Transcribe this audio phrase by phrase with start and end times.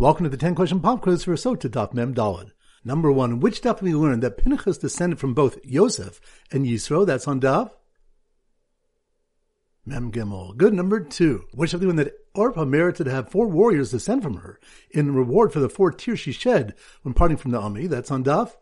[0.00, 2.52] Welcome to the 10 question pop quiz for Sotah Daf Mem Daled.
[2.84, 6.20] Number one, which daf we learned that Pinchas descended from both Yosef
[6.52, 7.04] and Yisro?
[7.04, 7.72] That's on daf.
[9.84, 10.56] Mem Gimel.
[10.56, 10.72] Good.
[10.72, 14.36] Number two, which of the one that Orpah merited to have four warriors descend from
[14.36, 14.60] her
[14.92, 17.88] in reward for the four tears she shed when parting from Naomi?
[17.88, 18.52] That's on daf.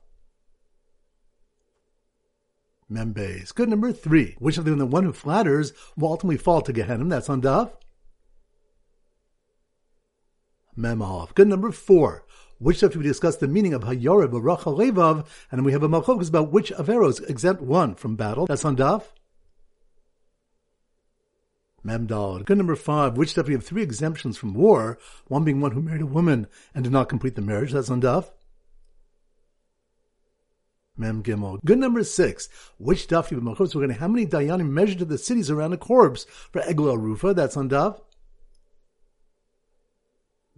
[2.90, 3.54] Membeis.
[3.54, 3.68] Good.
[3.68, 7.04] Number three, which of the one the one who flatters will ultimately fall to Gehenna?
[7.04, 7.72] That's on daf.
[10.78, 11.34] Memov.
[11.34, 12.24] Good number four.
[12.58, 16.50] Which after we discuss the meaning of Rach Halevav, and we have a machlokes about
[16.50, 18.46] which Averos exempt one from battle.
[18.46, 19.02] That's on Daf.
[21.84, 22.44] Memdal.
[22.44, 23.16] Good number five.
[23.16, 24.98] Which stuff we have three exemptions from war,
[25.28, 27.72] one being one who married a woman and did not complete the marriage.
[27.72, 28.30] That's on Daf.
[30.96, 31.58] Mem Gimel.
[31.64, 32.48] Good number six.
[32.78, 35.76] Which daf you We're going to how many dayanim measured to the cities around a
[35.76, 37.34] corpse for Egla Arufa?
[37.34, 38.00] That's on daf.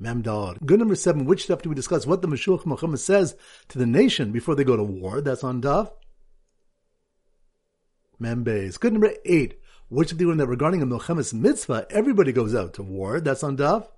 [0.01, 0.65] Memdad.
[0.65, 1.25] Good number seven.
[1.25, 2.07] Which stuff do we discuss?
[2.07, 3.37] What the Mashuach Milchamah says
[3.69, 5.21] to the nation before they go to war.
[5.21, 5.91] That's on Daf.
[8.21, 8.79] Membeis.
[8.79, 9.61] Good number eight.
[9.89, 13.21] Which of the one that regarding a milchemes mitzvah, everybody goes out to war.
[13.21, 13.89] That's on Daf.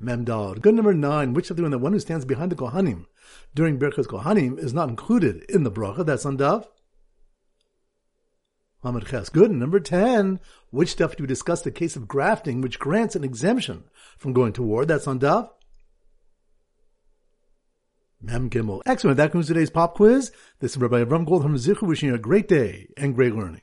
[0.00, 0.60] Memdad.
[0.62, 1.34] Good number nine.
[1.34, 3.06] Which of the one that one who stands behind the Kohanim
[3.54, 6.06] during Birchas Kohanim is not included in the bracha.
[6.06, 6.66] That's on Daf.
[8.82, 9.28] Lamed Ches.
[9.28, 9.50] Good.
[9.50, 10.40] Number 10.
[10.70, 13.84] Which stuff do we discuss the case of grafting, which grants an exemption
[14.18, 14.84] from going to war?
[14.84, 15.50] That's on Daf.
[18.20, 18.82] Mem Gimel.
[18.86, 19.16] Excellent.
[19.16, 20.32] That concludes today's pop quiz.
[20.60, 23.62] This is Rabbi Avram Gold from Zichu wishing you a great day and great learning.